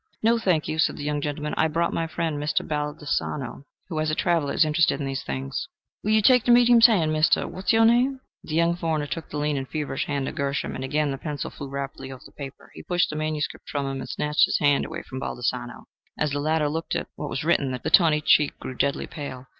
"No, 0.23 0.39
thank 0.39 0.67
you," 0.67 0.79
said 0.79 0.97
the 0.97 1.03
young 1.03 1.21
gentleman. 1.21 1.53
"I 1.57 1.67
brought 1.67 1.93
my 1.93 2.07
friend, 2.07 2.39
Mr. 2.41 2.67
Baldassano, 2.67 3.65
who, 3.87 3.99
as 3.99 4.09
a 4.09 4.15
traveler, 4.15 4.51
is 4.55 4.65
interested 4.65 4.99
in 4.99 5.05
these 5.05 5.21
things." 5.21 5.67
"Will 6.03 6.09
you 6.09 6.23
take 6.23 6.43
the 6.43 6.49
medium's 6.51 6.87
hand, 6.87 7.11
Mr. 7.11 7.47
What's 7.47 7.71
your 7.71 7.85
name?" 7.85 8.19
The 8.43 8.55
young 8.55 8.75
foreigner 8.75 9.05
took 9.05 9.29
the 9.29 9.37
lean 9.37 9.57
and 9.57 9.69
feverish 9.69 10.07
hand 10.07 10.27
of 10.27 10.33
Gershom, 10.33 10.73
and 10.73 10.83
again 10.83 11.11
the 11.11 11.19
pencil 11.19 11.51
flew 11.51 11.69
rapidly 11.69 12.11
over 12.11 12.23
the 12.25 12.31
paper. 12.31 12.71
He 12.73 12.81
pushed 12.81 13.11
the 13.11 13.15
manuscript 13.15 13.69
from 13.69 13.85
him 13.85 13.99
and 13.99 14.09
snatched 14.09 14.45
his 14.45 14.57
hand 14.57 14.85
away 14.85 15.03
from 15.03 15.19
Baldassano. 15.19 15.83
As 16.17 16.31
the 16.31 16.39
latter 16.39 16.67
looked 16.67 16.95
at 16.95 17.05
what 17.15 17.29
was 17.29 17.43
written, 17.43 17.71
his 17.71 17.91
tawny 17.91 18.21
cheek 18.21 18.57
grew 18.59 18.73
deadly 18.73 19.05
pale. 19.05 19.45